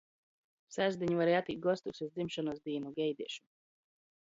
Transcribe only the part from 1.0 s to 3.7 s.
vari atīt gostūs iz dzimšonys dīnu. Gaideišu!